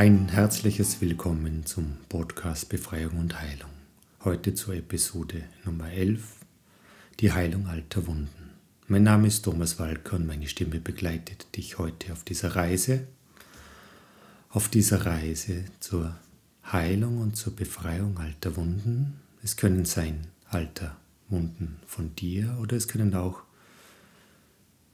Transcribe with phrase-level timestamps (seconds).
[0.00, 3.68] Ein herzliches Willkommen zum Podcast Befreiung und Heilung.
[4.24, 6.22] Heute zur Episode Nummer 11,
[7.20, 8.52] die Heilung alter Wunden.
[8.88, 13.08] Mein Name ist Thomas Walker und meine Stimme begleitet dich heute auf dieser Reise,
[14.48, 16.16] auf dieser Reise zur
[16.64, 19.20] Heilung und zur Befreiung alter Wunden.
[19.42, 20.96] Es können sein alter
[21.28, 23.42] Wunden von dir oder es können auch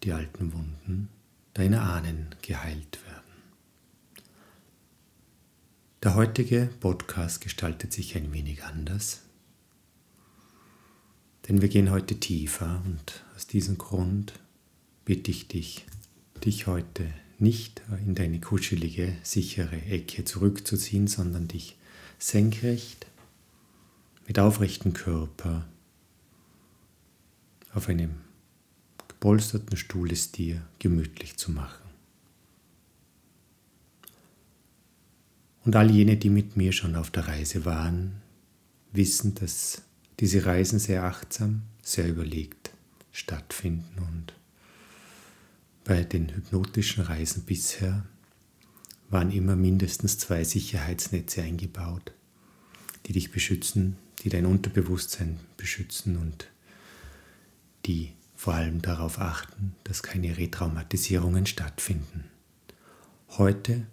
[0.02, 1.10] die alten Wunden
[1.54, 3.15] deiner Ahnen geheilt werden.
[6.06, 9.22] Der heutige Podcast gestaltet sich ein wenig anders,
[11.48, 14.34] denn wir gehen heute tiefer und aus diesem Grund
[15.04, 15.84] bitte ich dich,
[16.44, 21.76] dich heute nicht in deine kuschelige, sichere Ecke zurückzuziehen, sondern dich
[22.20, 23.08] senkrecht
[24.28, 25.66] mit aufrechtem Körper
[27.74, 28.14] auf einem
[29.08, 31.85] gepolsterten Stuhl es dir gemütlich zu machen.
[35.66, 38.22] Und all jene, die mit mir schon auf der Reise waren,
[38.92, 39.82] wissen, dass
[40.20, 42.70] diese Reisen sehr achtsam, sehr überlegt
[43.10, 43.98] stattfinden.
[43.98, 44.32] Und
[45.82, 48.06] bei den hypnotischen Reisen bisher
[49.10, 52.12] waren immer mindestens zwei Sicherheitsnetze eingebaut,
[53.06, 56.46] die dich beschützen, die dein Unterbewusstsein beschützen und
[57.86, 62.22] die vor allem darauf achten, dass keine Retraumatisierungen stattfinden.
[63.30, 63.88] Heute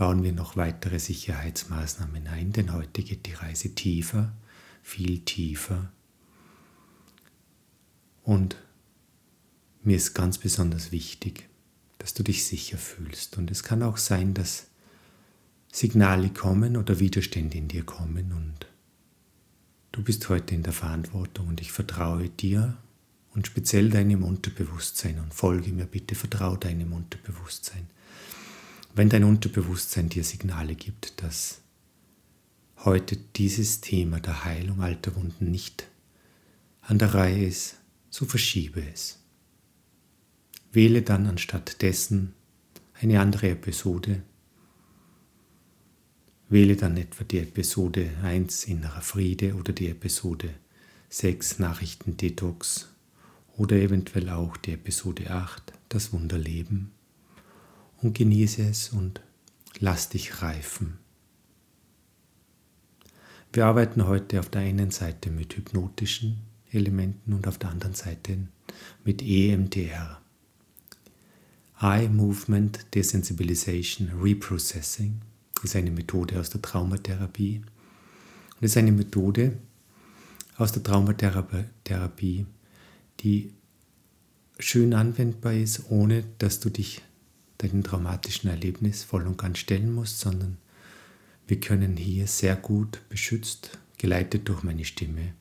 [0.00, 4.32] bauen wir noch weitere Sicherheitsmaßnahmen ein, denn heute geht die Reise tiefer,
[4.82, 5.92] viel tiefer.
[8.22, 8.56] Und
[9.82, 11.50] mir ist ganz besonders wichtig,
[11.98, 13.36] dass du dich sicher fühlst.
[13.36, 14.68] Und es kann auch sein, dass
[15.70, 18.66] Signale kommen oder Widerstände in dir kommen und
[19.92, 22.78] du bist heute in der Verantwortung und ich vertraue dir
[23.34, 27.86] und speziell deinem Unterbewusstsein und folge mir bitte, vertraue deinem Unterbewusstsein.
[28.94, 31.60] Wenn dein Unterbewusstsein dir Signale gibt, dass
[32.84, 35.86] heute dieses Thema der Heilung alter Wunden nicht
[36.80, 37.76] an der Reihe ist,
[38.08, 39.20] so verschiebe es.
[40.72, 42.34] Wähle dann anstatt dessen
[42.94, 44.22] eine andere Episode.
[46.48, 50.50] Wähle dann etwa die Episode 1 Innerer Friede oder die Episode
[51.10, 52.88] 6 Nachrichten Detox
[53.56, 56.92] oder eventuell auch die Episode 8, das Wunderleben,
[58.02, 59.20] und genieße es und
[59.78, 60.98] lass dich reifen.
[63.52, 66.38] Wir arbeiten heute auf der einen Seite mit hypnotischen
[66.70, 68.38] Elementen und auf der anderen Seite
[69.04, 70.20] mit EMDR.
[71.80, 75.20] Eye Movement Desensibilization Reprocessing
[75.62, 77.62] ist eine Methode aus der Traumatherapie
[78.56, 79.58] und ist eine Methode
[80.56, 82.46] aus der Traumatherapie,
[83.20, 83.52] die
[84.58, 87.02] schön anwendbar ist, ohne dass du dich
[87.62, 90.58] deinem traumatischen Erlebnis voll und ganz stellen musst, sondern
[91.46, 95.34] wir können hier sehr gut beschützt, geleitet durch meine Stimme,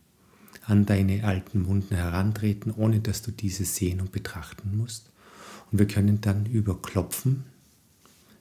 [0.63, 5.12] an deine alten Wunden herantreten, ohne dass du diese sehen und betrachten musst.
[5.72, 7.46] Und wir können dann über Klopfen,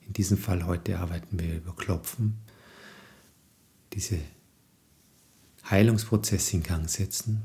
[0.06, 2.38] in diesem Fall heute arbeiten wir über Klopfen,
[3.92, 4.18] diese
[5.70, 7.42] Heilungsprozesse in Gang setzen,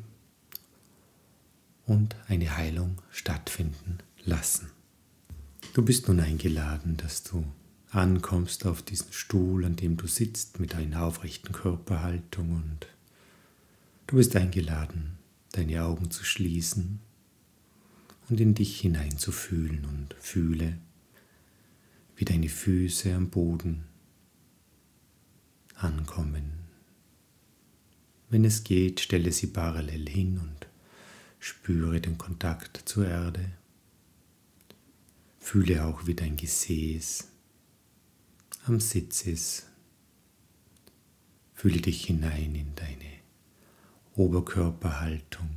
[1.85, 4.72] und eine Heilung stattfinden lassen.
[5.73, 7.43] Du bist nun eingeladen, dass du
[7.89, 12.87] ankommst auf diesen Stuhl, an dem du sitzt, mit einer aufrechten Körperhaltung und
[14.05, 15.17] du bist eingeladen,
[15.51, 16.99] deine Augen zu schließen
[18.29, 20.77] und in dich hineinzufühlen und fühle,
[22.17, 23.85] wie deine Füße am Boden
[25.73, 26.53] ankommen.
[28.29, 30.67] Wenn es geht, stelle sie parallel hin und
[31.39, 33.51] Spüre den Kontakt zur Erde.
[35.43, 37.27] Fühle auch, wie dein Gesäß
[38.65, 39.67] am Sitz ist.
[41.53, 43.19] Fühle dich hinein in deine
[44.15, 45.49] Oberkörperhaltung,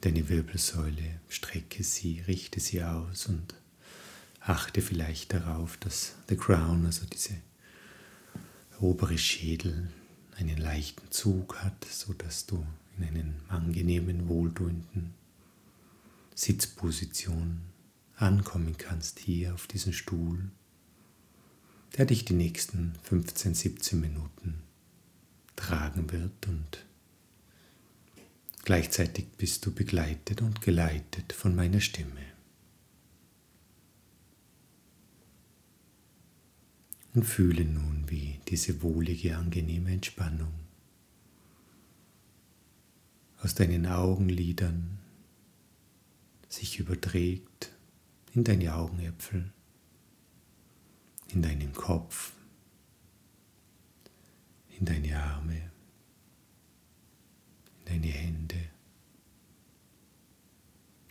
[0.00, 3.54] deine Wirbelsäule, strecke sie, richte sie aus und
[4.40, 7.36] achte vielleicht darauf, dass the crown, also diese
[8.80, 9.88] obere Schädel,
[10.36, 12.66] einen leichten Zug hat, so dass du
[12.98, 15.14] in einen angenehmen, wohltuenden
[16.34, 17.67] Sitzposition
[18.18, 20.50] ankommen kannst hier auf diesem Stuhl,
[21.96, 24.62] der dich die nächsten 15, 17 Minuten
[25.56, 26.84] tragen wird und
[28.64, 32.26] gleichzeitig bist du begleitet und geleitet von meiner Stimme.
[37.14, 40.52] Und fühle nun, wie diese wohlige, angenehme Entspannung
[43.40, 44.98] aus deinen Augenlidern
[46.48, 47.72] sich überträgt
[48.34, 49.52] in deine Augenäpfel,
[51.28, 52.32] in deinen Kopf,
[54.78, 55.70] in deine Arme,
[57.80, 58.68] in deine Hände,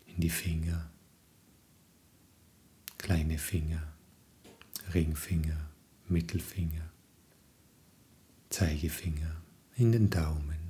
[0.05, 0.89] in die Finger,
[2.97, 3.83] kleine Finger,
[4.93, 5.69] Ringfinger,
[6.07, 6.89] Mittelfinger,
[8.49, 9.35] Zeigefinger,
[9.75, 10.66] in den Daumen.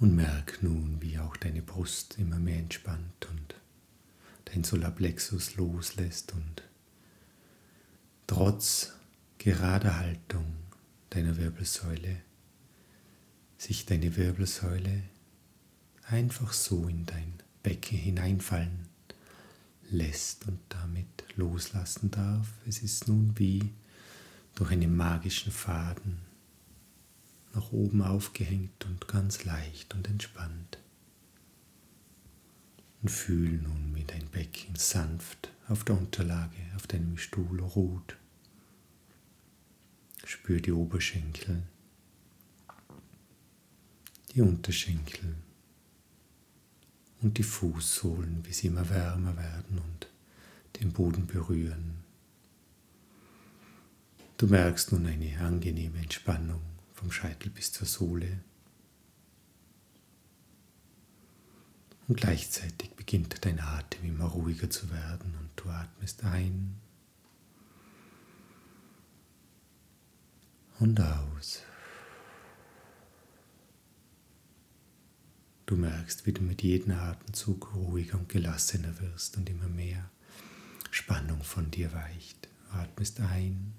[0.00, 3.54] Und merk nun, wie auch deine Brust immer mehr entspannt und
[4.46, 6.62] dein Solarplexus loslässt und
[8.26, 8.92] trotz
[9.38, 10.46] gerader Haltung
[11.10, 12.22] deiner Wirbelsäule
[13.56, 15.04] sich deine Wirbelsäule
[16.06, 18.88] einfach so in dein Becken hineinfallen
[19.90, 21.06] lässt und damit
[21.36, 22.48] loslassen darf.
[22.66, 23.70] Es ist nun wie
[24.54, 26.18] durch einen magischen Faden
[27.54, 30.78] nach oben aufgehängt und ganz leicht und entspannt.
[33.02, 38.16] Und fühl nun, wie dein Becken sanft auf der Unterlage, auf deinem Stuhl ruht.
[40.24, 41.62] Spür die Oberschenkel,
[44.34, 45.34] die Unterschenkel
[47.20, 50.08] und die Fußsohlen, wie sie immer wärmer werden und
[50.80, 52.02] den Boden berühren.
[54.38, 56.73] Du merkst nun eine angenehme Entspannung
[57.04, 58.40] vom Scheitel bis zur Sohle.
[62.08, 66.80] Und gleichzeitig beginnt dein Atem immer ruhiger zu werden und du atmest ein
[70.78, 71.60] und aus.
[75.66, 80.10] Du merkst, wie du mit jedem Atemzug ruhiger und gelassener wirst und immer mehr
[80.90, 82.48] Spannung von dir weicht.
[82.70, 83.74] Atmest ein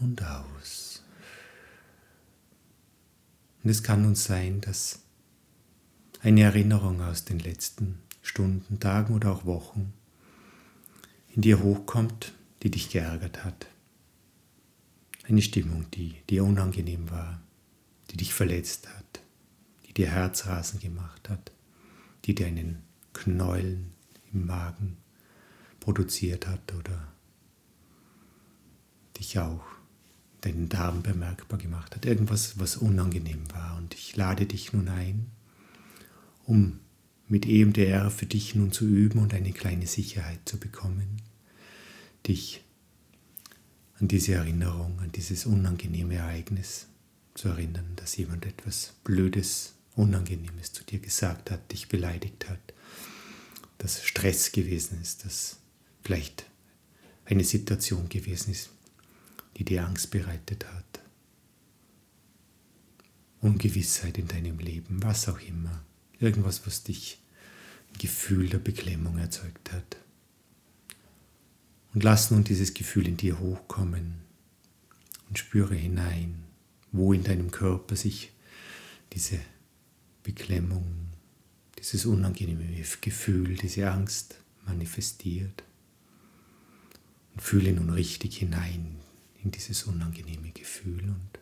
[0.00, 1.02] und aus.
[3.62, 5.00] Und es kann uns sein, dass
[6.20, 9.92] eine Erinnerung aus den letzten Stunden, Tagen oder auch Wochen
[11.34, 13.66] in dir hochkommt, die dich geärgert hat.
[15.28, 17.40] Eine Stimmung, die dir unangenehm war,
[18.10, 19.20] die dich verletzt hat,
[19.86, 21.52] die dir Herzrasen gemacht hat,
[22.24, 23.92] die dir einen Knäulen
[24.32, 24.96] im Magen
[25.80, 27.12] produziert hat oder
[29.16, 29.77] dich auch
[30.40, 33.76] deinen Darm bemerkbar gemacht hat, irgendwas, was unangenehm war.
[33.76, 35.26] Und ich lade dich nun ein,
[36.44, 36.80] um
[37.28, 41.20] mit EMDR für dich nun zu üben und eine kleine Sicherheit zu bekommen,
[42.26, 42.62] dich
[44.00, 46.86] an diese Erinnerung, an dieses unangenehme Ereignis
[47.34, 52.60] zu erinnern, dass jemand etwas Blödes, Unangenehmes zu dir gesagt hat, dich beleidigt hat,
[53.78, 55.58] dass Stress gewesen ist, dass
[56.02, 56.46] vielleicht
[57.24, 58.70] eine Situation gewesen ist,
[59.58, 61.00] die dir Angst bereitet hat.
[63.40, 65.84] Ungewissheit in deinem Leben, was auch immer.
[66.20, 67.20] Irgendwas, was dich
[67.92, 69.96] ein Gefühl der Beklemmung erzeugt hat.
[71.92, 74.20] Und lass nun dieses Gefühl in dir hochkommen
[75.28, 76.44] und spüre hinein,
[76.92, 78.32] wo in deinem Körper sich
[79.12, 79.40] diese
[80.22, 81.08] Beklemmung,
[81.78, 82.64] dieses unangenehme
[83.00, 85.64] Gefühl, diese Angst manifestiert.
[87.34, 88.98] Und fühle nun richtig hinein
[89.42, 91.04] in dieses unangenehme Gefühl.
[91.04, 91.38] Und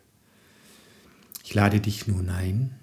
[1.43, 2.75] ich lade dich nun ein,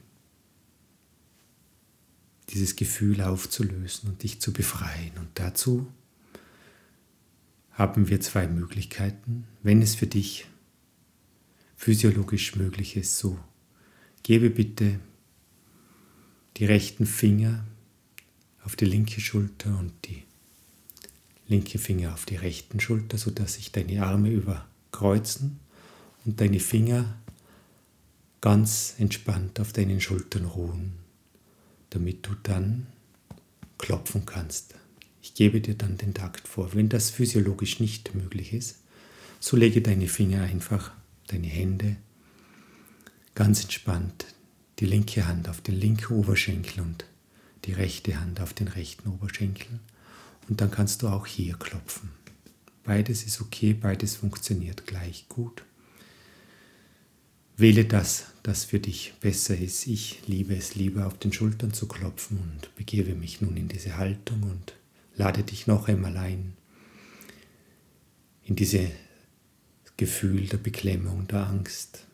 [2.51, 5.13] dieses Gefühl aufzulösen und dich zu befreien.
[5.19, 5.87] Und dazu
[7.73, 9.47] haben wir zwei Möglichkeiten.
[9.63, 10.47] Wenn es für dich
[11.77, 13.39] physiologisch möglich ist, so
[14.23, 15.01] gebe bitte
[16.56, 17.67] die rechten Finger
[18.63, 20.23] auf die linke Schulter und die
[21.49, 25.58] linke Finger auf die rechten Schulter, sodass sich deine Arme über kreuzen
[26.24, 27.17] und deine Finger
[28.41, 30.93] ganz entspannt auf deinen Schultern ruhen,
[31.91, 32.86] damit du dann
[33.79, 34.74] klopfen kannst.
[35.20, 36.74] Ich gebe dir dann den Takt vor.
[36.74, 38.77] Wenn das physiologisch nicht möglich ist,
[39.41, 40.93] so lege deine Finger einfach,
[41.27, 41.96] deine Hände
[43.34, 44.27] ganz entspannt,
[44.79, 47.05] die linke Hand auf den linken Oberschenkel und
[47.65, 49.81] die rechte Hand auf den rechten Oberschenkel.
[50.48, 52.10] Und dann kannst du auch hier klopfen.
[52.84, 55.64] Beides ist okay, beides funktioniert gleich gut.
[57.56, 59.86] Wähle das, das für dich besser ist.
[59.86, 63.96] Ich liebe es lieber auf den Schultern zu klopfen und begebe mich nun in diese
[63.96, 64.74] Haltung und
[65.17, 66.55] lade dich noch einmal ein
[68.44, 68.91] in dieses
[69.96, 72.05] Gefühl der Beklemmung, der Angst,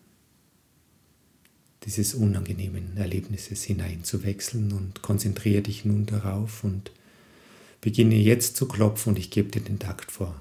[1.85, 6.93] dieses unangenehmen Erlebnisses hineinzuwechseln und konzentriere dich nun darauf und
[7.81, 10.41] beginne jetzt zu klopfen und ich gebe dir den Takt vor.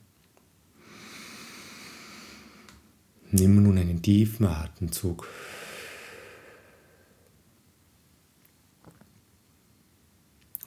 [3.31, 5.25] Nimm nun einen tiefen Atemzug.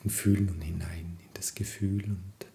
[0.02, 2.46] Und fühl nun hinein in das Gefühl und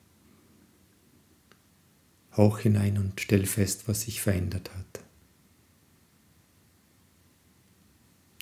[2.36, 5.04] hauch hinein und stell fest, was sich verändert hat.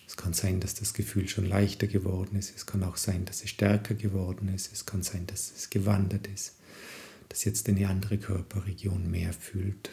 [0.05, 2.55] Es kann sein, dass das Gefühl schon leichter geworden ist.
[2.55, 4.71] Es kann auch sein, dass es stärker geworden ist.
[4.71, 6.55] Es kann sein, dass es gewandert ist,
[7.29, 9.91] dass jetzt eine andere Körperregion mehr fühlt.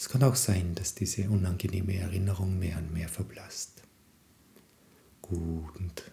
[0.00, 3.82] Es kann auch sein, dass diese unangenehme Erinnerung mehr und mehr verblasst.
[5.20, 6.10] Gut, und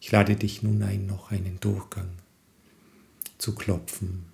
[0.00, 2.10] ich lade dich nun ein, noch einen Durchgang
[3.38, 4.24] zu klopfen.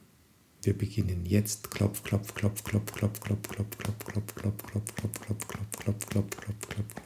[0.63, 1.71] Wir beginnen jetzt.
[1.71, 6.07] Klopf, klopf, klopf, klopf, klopf, klopf, klopf, klopf, klopf, klopf, klopf, klopf, klopf, klopf, klopf,
[6.07, 7.06] klopf, klopf, klopf.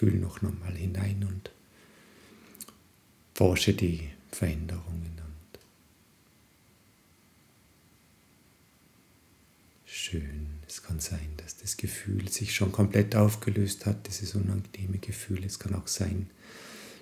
[0.00, 1.50] Fühl noch nochmal hinein und
[3.34, 5.34] forsche die Veränderungen an.
[9.84, 10.60] Schön.
[10.66, 15.44] Es kann sein, dass das Gefühl sich schon komplett aufgelöst hat, dieses unangenehme Gefühl.
[15.44, 16.30] Es kann auch sein,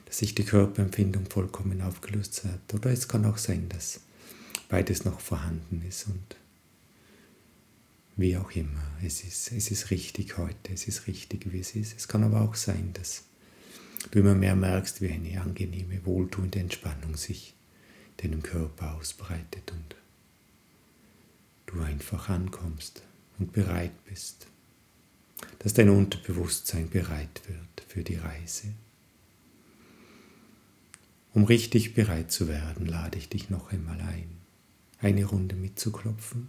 [0.06, 2.74] dass sich die Körperempfindung vollkommen aufgelöst hat.
[2.74, 4.00] Oder es kann auch sein, dass
[4.68, 6.34] beides noch vorhanden ist und
[8.18, 8.82] wie auch immer.
[9.02, 11.96] Es ist, es ist richtig heute, es ist richtig, wie es ist.
[11.96, 13.24] Es kann aber auch sein, dass
[14.10, 17.54] du immer mehr merkst, wie eine angenehme, wohltuende Entspannung sich
[18.18, 19.94] deinem Körper ausbreitet und
[21.66, 23.02] du einfach ankommst
[23.38, 24.48] und bereit bist,
[25.60, 28.74] dass dein Unterbewusstsein bereit wird für die Reise.
[31.34, 34.28] Um richtig bereit zu werden, lade ich dich noch einmal ein,
[34.98, 36.48] eine Runde mitzuklopfen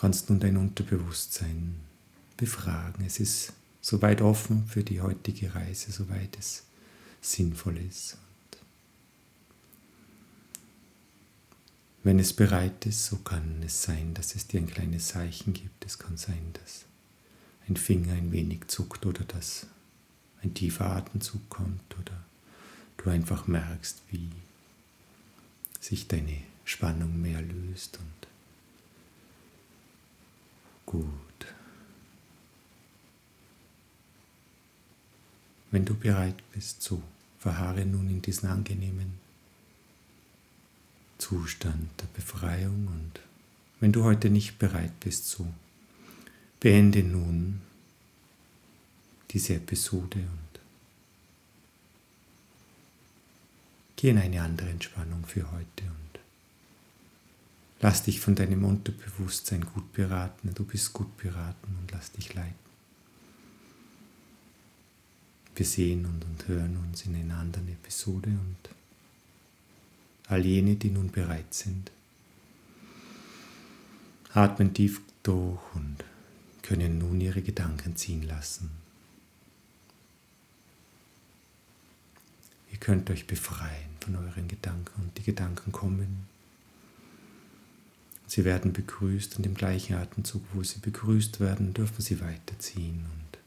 [0.00, 1.76] kannst nun dein Unterbewusstsein
[2.38, 3.04] befragen.
[3.04, 3.52] Es ist
[3.82, 6.64] soweit offen für die heutige Reise, soweit es
[7.20, 8.16] sinnvoll ist.
[12.02, 15.84] Wenn es bereit ist, so kann es sein, dass es dir ein kleines Zeichen gibt.
[15.84, 16.86] Es kann sein, dass
[17.68, 19.66] ein Finger ein wenig zuckt oder dass
[20.42, 22.24] ein tiefer Atemzug kommt oder
[22.96, 24.30] du einfach merkst, wie
[25.78, 28.19] sich deine Spannung mehr löst und
[30.90, 31.06] gut.
[35.70, 37.00] Wenn du bereit bist, so
[37.38, 39.12] verharre nun in diesen angenehmen
[41.18, 43.20] Zustand der Befreiung und
[43.78, 45.46] wenn du heute nicht bereit bist, so
[46.58, 47.60] beende nun
[49.30, 50.60] diese Episode und
[53.94, 55.99] geh in eine andere Entspannung für heute und
[57.80, 60.52] lass dich von deinem Unterbewusstsein gut beraten.
[60.54, 62.54] Du bist gut beraten und lass dich leiten.
[65.56, 68.70] Wir sehen und, und hören uns in einer anderen Episode und
[70.28, 71.90] all jene, die nun bereit sind,
[74.32, 76.04] atmen tief durch und
[76.62, 78.70] können nun ihre Gedanken ziehen lassen.
[82.70, 86.29] Ihr könnt euch befreien von euren Gedanken und die Gedanken kommen.
[88.30, 93.04] Sie werden begrüßt und im gleichen Atemzug, wo sie begrüßt werden, dürfen sie weiterziehen.
[93.04, 93.38] Und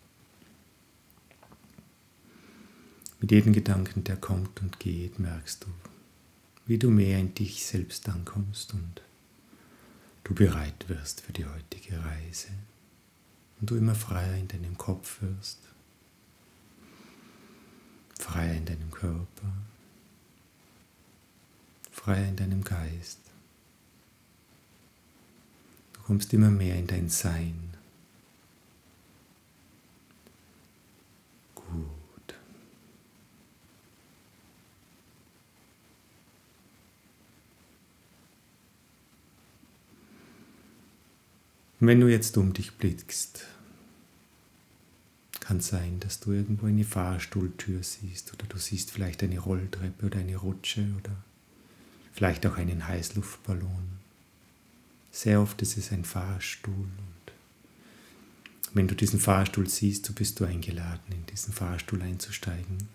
[3.22, 5.68] mit jedem Gedanken, der kommt und geht, merkst du,
[6.66, 9.02] wie du mehr in dich selbst ankommst und
[10.26, 12.50] du bereit wirst für die heutige Reise
[13.62, 15.60] und du immer freier in deinem Kopf wirst,
[18.20, 19.54] freier in deinem Körper,
[21.90, 23.23] freier in deinem Geist.
[26.06, 27.74] Kommst immer mehr in dein Sein.
[41.84, 43.46] Und wenn du jetzt um dich blickst,
[45.42, 50.20] kann sein, dass du irgendwo eine Fahrstuhltür siehst oder du siehst vielleicht eine Rolltreppe oder
[50.20, 51.12] eine Rutsche oder
[52.14, 54.03] vielleicht auch einen Heißluftballon.
[55.14, 57.34] Sehr oft ist es ein Fahrstuhl und
[58.74, 62.90] wenn du diesen Fahrstuhl siehst, so bist du eingeladen, in diesen Fahrstuhl einzusteigen.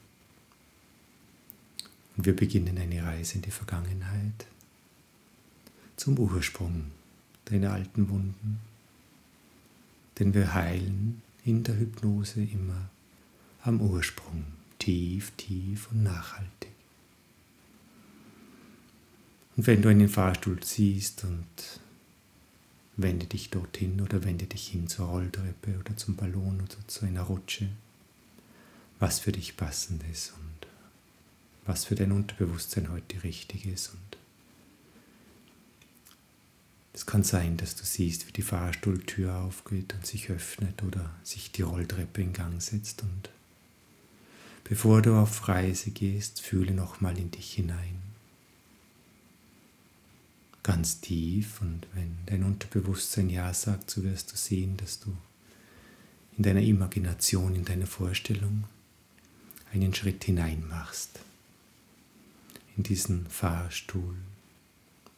[2.17, 4.47] Und wir beginnen eine Reise in die Vergangenheit
[5.97, 6.91] zum Ursprung
[7.47, 8.61] deiner alten Wunden
[10.19, 12.91] denn wir heilen in der Hypnose immer
[13.63, 14.45] am Ursprung,
[14.79, 16.73] tief, tief und nachhaltig.
[19.57, 21.47] Und wenn du einen Fahrstuhl siehst und
[22.99, 27.23] wende dich dorthin oder wende dich hin zur Rolltreppe oder zum Ballon oder zu einer
[27.23, 27.69] Rutsche,
[28.99, 30.69] was für dich passend ist und
[31.65, 34.19] was für dein Unterbewusstsein heute richtig ist und
[36.99, 41.53] es kann sein, dass du siehst, wie die Fahrstuhltür aufgeht und sich öffnet oder sich
[41.53, 43.05] die Rolltreppe in Gang setzt.
[43.05, 43.31] Und
[44.65, 48.08] bevor du auf Reise gehst, fühle nochmal in dich hinein.
[50.69, 51.63] Ganz tief.
[51.63, 55.17] Und wenn dein Unterbewusstsein Ja sagt, so wirst du sehen, dass du
[56.37, 58.65] in deiner Imagination, in deiner Vorstellung
[59.73, 61.21] einen Schritt hinein machst
[62.77, 64.15] in diesen Fahrstuhl.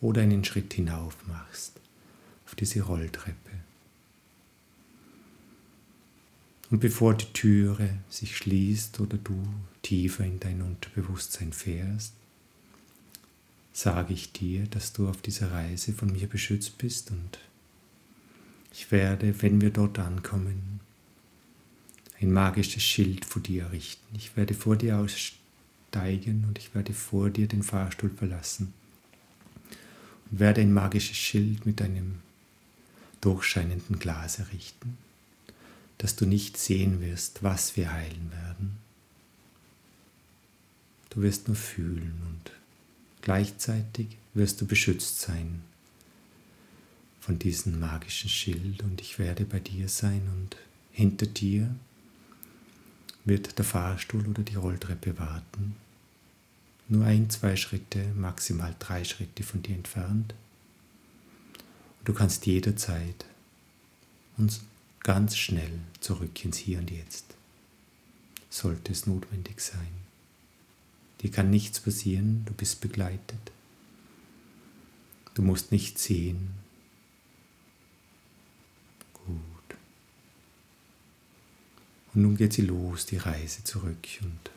[0.00, 1.80] Oder einen Schritt hinauf machst
[2.46, 3.50] auf diese Rolltreppe.
[6.70, 9.42] Und bevor die Türe sich schließt oder du
[9.82, 12.12] tiefer in dein Unterbewusstsein fährst,
[13.82, 17.38] sage ich dir, dass du auf dieser Reise von mir beschützt bist und
[18.72, 20.80] ich werde, wenn wir dort ankommen,
[22.20, 24.14] ein magisches Schild vor dir errichten.
[24.14, 28.72] Ich werde vor dir aussteigen und ich werde vor dir den Fahrstuhl verlassen
[30.30, 32.20] werde ein magisches Schild mit einem
[33.20, 34.96] durchscheinenden Glas errichten,
[35.98, 38.78] dass du nicht sehen wirst, was wir heilen werden.
[41.10, 42.52] Du wirst nur fühlen und
[43.22, 45.62] gleichzeitig wirst du beschützt sein
[47.20, 50.56] von diesem magischen Schild und ich werde bei dir sein und
[50.92, 51.74] hinter dir
[53.24, 55.76] wird der Fahrstuhl oder die Rolltreppe warten
[56.90, 60.34] nur ein, zwei Schritte, maximal drei Schritte von dir entfernt.
[61.98, 63.24] Und du kannst jederzeit
[64.36, 64.62] uns
[65.00, 67.26] ganz schnell zurück ins Hier und Jetzt,
[68.48, 69.99] sollte es notwendig sein.
[71.20, 73.52] Dir kann nichts passieren, du bist begleitet.
[75.34, 76.50] Du musst nichts sehen.
[79.12, 79.76] Gut.
[82.14, 84.50] Und nun geht sie los, die Reise zurück und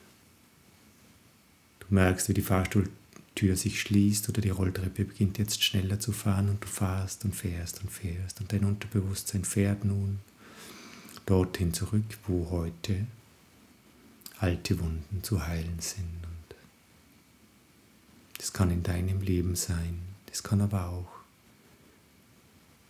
[1.87, 6.49] Du merkst, wie die Fahrstuhltür sich schließt oder die Rolltreppe beginnt jetzt schneller zu fahren
[6.49, 10.19] und du fährst und fährst und fährst und dein Unterbewusstsein fährt nun
[11.25, 13.05] dorthin zurück, wo heute
[14.39, 16.07] alte Wunden zu heilen sind.
[18.43, 21.09] Das kann in deinem Leben sein, das kann aber auch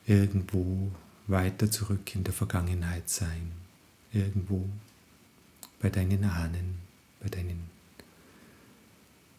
[0.08, 0.92] irgendwo
[1.28, 3.52] weiter zurück in der Vergangenheit sein,
[4.12, 4.68] irgendwo
[5.80, 6.80] bei deinen Ahnen,
[7.22, 7.70] bei deinen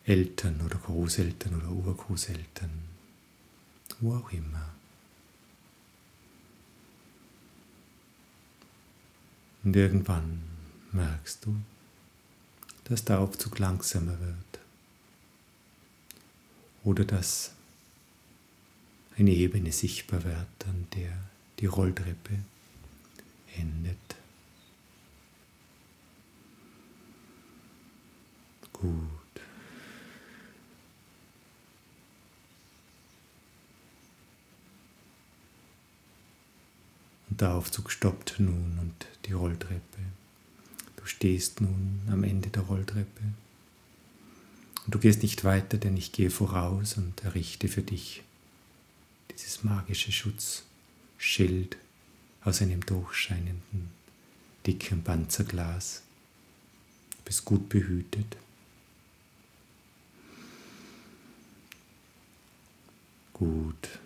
[0.05, 2.70] Eltern oder Großeltern oder Urgroßeltern,
[3.98, 4.68] wo auch immer.
[9.64, 10.44] Und irgendwann
[10.92, 11.57] merkst du,
[12.85, 14.54] dass der Aufzug langsamer wird
[16.85, 17.53] oder dass
[19.16, 21.12] eine Ebene sichtbar wird, an der
[21.59, 22.38] die Rolltreppe
[23.57, 23.99] endet.
[28.73, 28.92] Gut.
[37.31, 39.81] Und der Aufzug stoppt nun und die Rolltreppe.
[40.97, 43.23] Du stehst nun am Ende der Rolltreppe
[44.85, 48.23] Und du gehst nicht weiter, denn ich gehe voraus und errichte für dich
[49.31, 51.77] dieses magische Schutzschild
[52.42, 53.90] aus einem durchscheinenden,
[54.66, 56.03] dicken Panzerglas.
[57.16, 58.37] Du bist gut behütet.
[63.33, 63.99] Gut.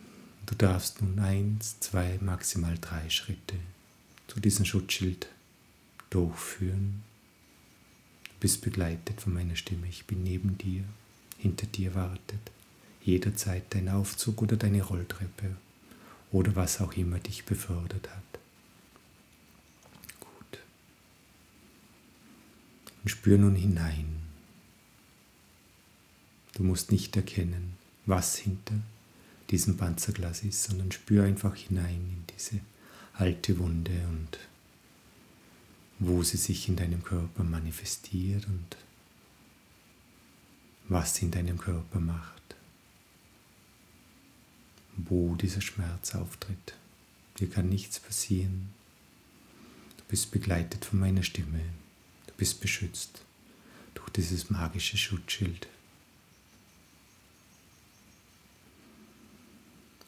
[0.46, 3.56] Du darfst nun eins, zwei, maximal drei Schritte
[4.28, 5.28] zu diesem Schutzschild
[6.08, 7.02] durchführen.
[8.40, 9.88] Bist begleitet von meiner Stimme.
[9.88, 10.84] Ich bin neben dir.
[11.38, 12.50] Hinter dir wartet
[13.02, 15.56] jederzeit dein Aufzug oder deine Rolltreppe
[16.30, 18.40] oder was auch immer dich befördert hat.
[20.20, 20.60] Gut.
[23.02, 24.16] Und spür nun hinein.
[26.54, 27.74] Du musst nicht erkennen,
[28.04, 28.74] was hinter
[29.50, 32.60] diesem Panzerglas ist, sondern spür einfach hinein in diese
[33.14, 34.38] alte Wunde und
[35.98, 38.76] wo sie sich in deinem Körper manifestiert und
[40.88, 42.56] was sie in deinem Körper macht,
[44.96, 46.74] wo dieser Schmerz auftritt.
[47.38, 48.70] Dir kann nichts passieren.
[49.98, 51.60] Du bist begleitet von meiner Stimme.
[52.26, 53.22] Du bist beschützt
[53.94, 55.68] durch dieses magische Schutzschild.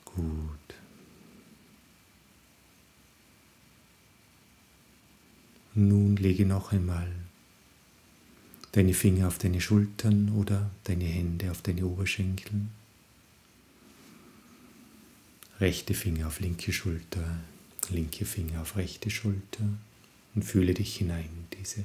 [0.05, 0.60] Gut.
[5.75, 7.11] Nun lege noch einmal
[8.73, 12.53] deine Finger auf deine Schultern oder deine Hände auf deine Oberschenkel.
[15.61, 17.39] Rechte Finger auf linke Schulter,
[17.91, 19.65] linke Finger auf rechte Schulter
[20.35, 21.85] und fühle dich hinein in diese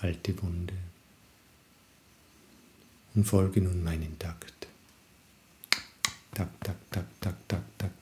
[0.00, 0.74] alte Wunde.
[3.14, 4.68] Und folge nun meinen Takt.
[6.32, 7.99] Tak, tak, tak, tak, tak, tak,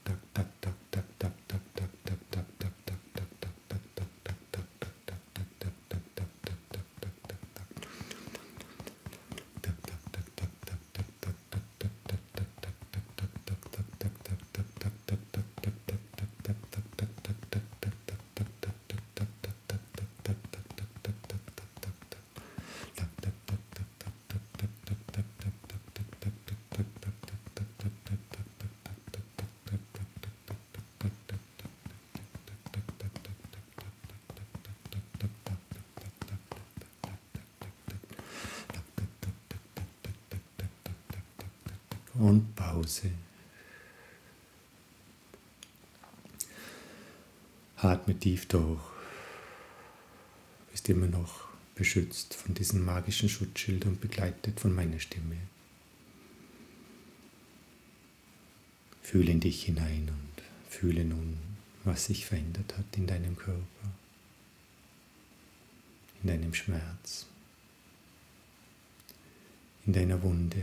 [42.15, 43.11] und Pause.
[47.77, 48.81] Atme tief durch.
[50.71, 55.37] Bist immer noch beschützt von diesem magischen Schutzschild und begleitet von meiner Stimme.
[59.01, 61.39] Fühle in dich hinein und fühle nun,
[61.85, 63.63] was sich verändert hat in deinem Körper,
[66.23, 67.27] in deinem Schmerz,
[69.87, 70.63] in deiner Wunde,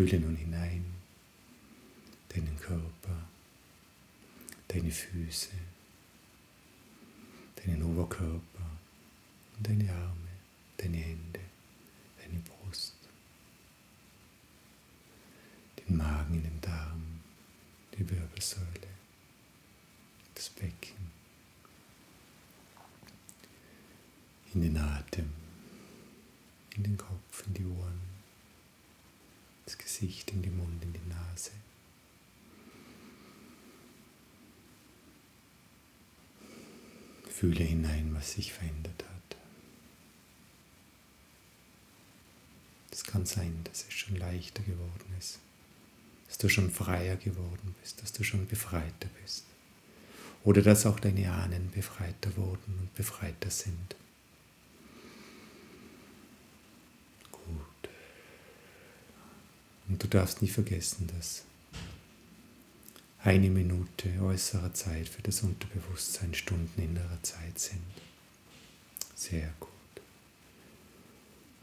[0.00, 0.82] Fühle nun hinein
[2.30, 3.28] deinen Körper,
[4.68, 5.50] deine Füße,
[7.56, 8.70] deinen Oberkörper
[9.58, 10.30] und deine Arme,
[10.78, 11.40] deine Hände,
[12.18, 12.94] deine Brust,
[15.80, 17.20] den Magen in den Darm,
[17.92, 18.88] die Wirbelsäule,
[20.34, 21.10] das Becken,
[24.54, 25.30] in den Atem,
[26.74, 28.10] in den Kopf, in die Ohren
[29.70, 31.52] ins Gesicht, in den Mund, in die Nase.
[37.30, 39.36] Fühle hinein, was sich verändert hat.
[42.90, 45.38] Es kann sein, dass es schon leichter geworden ist,
[46.26, 49.44] dass du schon freier geworden bist, dass du schon befreiter bist.
[50.42, 53.94] Oder dass auch deine Ahnen befreiter wurden und befreiter sind.
[60.00, 61.44] Du darfst nicht vergessen, dass
[63.22, 67.82] eine Minute äußerer Zeit für das Unterbewusstsein Stunden innerer Zeit sind.
[69.14, 69.68] Sehr gut.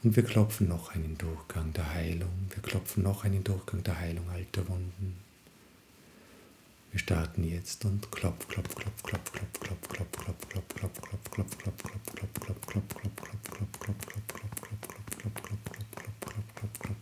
[0.04, 2.48] Und wir klopfen noch einen Durchgang der Heilung.
[2.54, 5.18] Wir klopfen noch einen Durchgang der Heilung alter Wunden.
[6.92, 11.58] Wir starten jetzt und klopf, klopf, klopf, klopf, klopf, klopf, klopf, klopf, klopf, klopf, klopf,
[11.58, 13.68] klopf, klopf, klopf, klopf, klopf, klopf, klopf,
[16.88, 16.97] und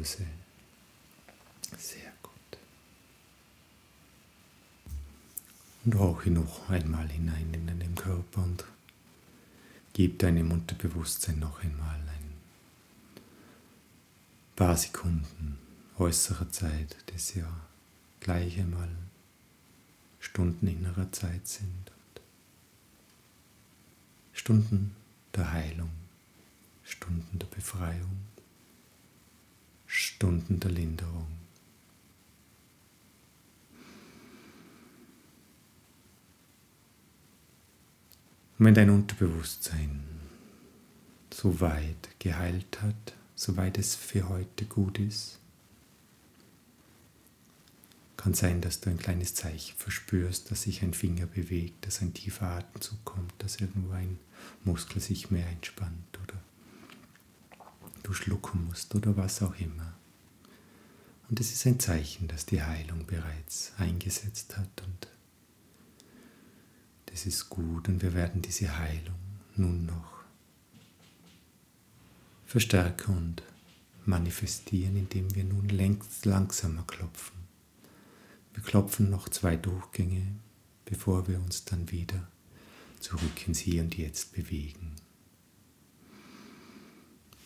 [0.00, 0.26] Pause.
[1.76, 2.58] Sehr gut.
[5.84, 8.64] Und rauche noch einmal hinein in den Körper und
[9.92, 12.36] gib deinem Unterbewusstsein noch einmal ein
[14.56, 15.58] paar Sekunden
[15.98, 17.46] äußerer Zeit, das ja
[18.20, 18.88] gleich einmal
[20.18, 21.90] Stunden innerer Zeit sind.
[21.90, 22.22] Und
[24.32, 24.96] Stunden
[25.34, 25.90] der Heilung,
[26.84, 28.30] Stunden der Befreiung.
[30.20, 31.28] Stunden der Linderung.
[38.58, 40.04] Und wenn dein Unterbewusstsein
[41.32, 45.38] so weit geheilt hat, soweit es für heute gut ist,
[48.18, 52.12] kann sein, dass du ein kleines Zeichen verspürst, dass sich ein Finger bewegt, dass ein
[52.12, 54.18] tiefer Atemzug kommt, dass irgendwo ein
[54.64, 56.38] Muskel sich mehr entspannt oder
[58.02, 59.94] du schlucken musst oder was auch immer.
[61.30, 65.06] Und es ist ein Zeichen, dass die Heilung bereits eingesetzt hat und
[67.06, 69.18] das ist gut und wir werden diese Heilung
[69.54, 70.24] nun noch
[72.46, 73.42] verstärken und
[74.06, 77.38] manifestieren, indem wir nun längst langsamer klopfen.
[78.52, 80.34] Wir klopfen noch zwei Durchgänge,
[80.84, 82.26] bevor wir uns dann wieder
[82.98, 84.96] zurück ins Hier und Jetzt bewegen.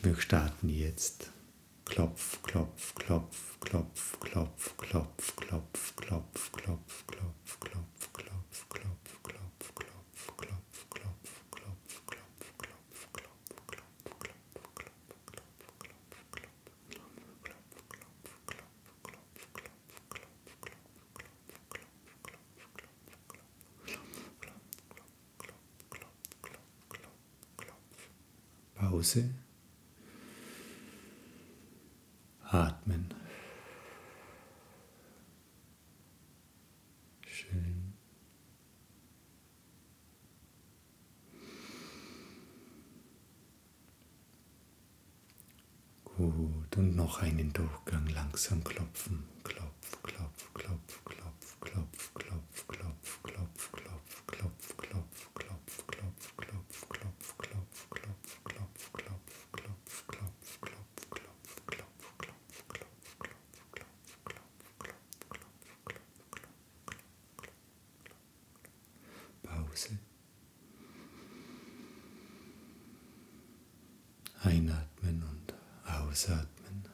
[0.02, 1.30] Wir starten jetzt.
[1.84, 3.53] Klopf, klopf, klopf, klopf,
[29.14, 29.30] Pause.
[32.50, 33.14] Atmen.
[37.26, 37.92] Schön.
[46.04, 49.24] Gut, und noch einen Durchgang langsam klopfen.
[49.42, 49.53] Klopf,
[69.74, 69.98] Pause.
[74.42, 76.84] Einatmen und ausatmen.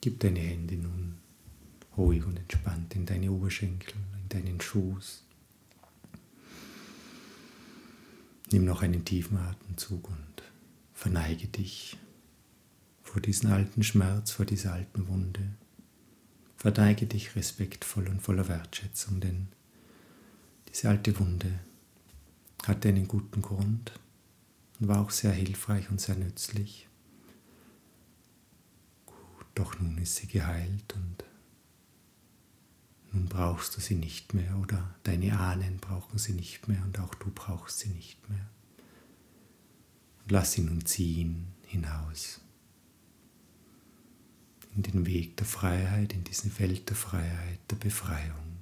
[0.00, 1.18] Gib deine Hände nun
[1.96, 5.24] ruhig und entspannt in deine Oberschenkel, in deinen Schoß.
[8.52, 10.42] Nimm noch einen tiefen Atemzug und
[10.94, 11.98] verneige dich
[13.02, 15.56] vor diesem alten Schmerz, vor dieser alten Wunde.
[16.58, 19.46] Verneige dich respektvoll und voller Wertschätzung, denn
[20.68, 21.60] diese alte Wunde
[22.66, 23.92] hatte einen guten Grund
[24.80, 26.88] und war auch sehr hilfreich und sehr nützlich.
[29.06, 31.24] Gut, doch nun ist sie geheilt und
[33.12, 37.14] nun brauchst du sie nicht mehr oder deine Ahnen brauchen sie nicht mehr und auch
[37.14, 38.50] du brauchst sie nicht mehr.
[40.24, 42.40] Und lass sie nun ziehen hinaus
[44.78, 48.58] in den Weg der Freiheit, in diesen Feld der Freiheit, der Befreiung.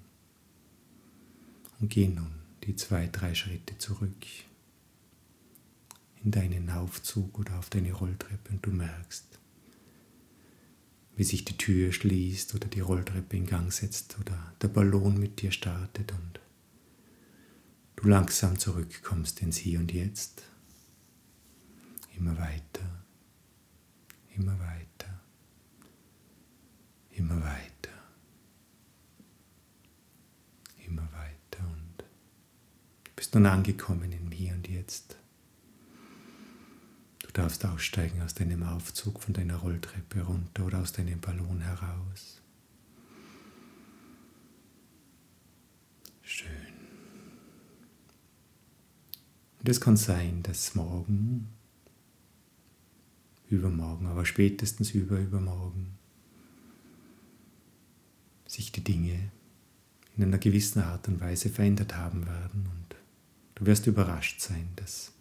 [1.79, 2.33] Und geh nun
[2.65, 4.25] die zwei, drei Schritte zurück
[6.25, 9.27] in deinen Aufzug oder auf deine Rolltreppe und du merkst,
[11.17, 15.43] wie sich die Tür schließt oder die Rolltreppe in Gang setzt oder der Ballon mit
[15.43, 16.41] dir startet und
[17.97, 20.45] du langsam zurückkommst ins Hier und Jetzt.
[22.17, 23.05] Immer weiter,
[24.35, 24.96] immer weiter,
[27.17, 27.95] Immer weiter.
[30.87, 32.05] Immer weiter und
[33.05, 35.17] du bist nun angekommen im Hier und Jetzt.
[37.23, 42.43] Du darfst aussteigen aus deinem Aufzug von deiner Rolltreppe runter oder aus deinem Ballon heraus.
[46.23, 46.51] Schön.
[49.61, 51.49] Und es kann sein, dass morgen,
[53.49, 55.97] übermorgen, aber spätestens überübermorgen
[58.57, 59.31] sich die Dinge
[60.17, 62.97] in einer gewissen Art und Weise verändert haben werden und
[63.55, 65.13] du wirst überrascht sein, dass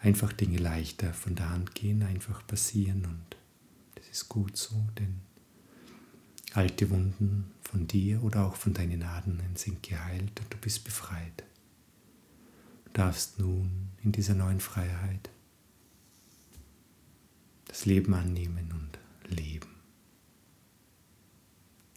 [0.00, 3.36] einfach Dinge leichter von der Hand gehen, einfach passieren und
[3.94, 5.20] das ist gut so, denn
[6.54, 11.44] alte Wunden von dir oder auch von deinen Adern sind geheilt und du bist befreit.
[12.86, 15.30] Du darfst nun in dieser neuen Freiheit
[17.66, 19.77] das Leben annehmen und leben.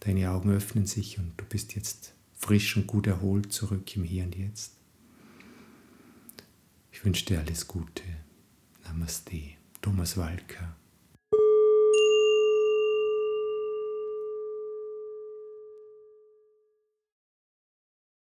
[0.01, 4.23] Deine Augen öffnen sich und du bist jetzt frisch und gut erholt zurück im Hier
[4.23, 4.73] und Jetzt.
[6.91, 8.03] Ich wünsche dir alles Gute.
[8.83, 9.41] Namaste.
[9.81, 10.75] Thomas Walker.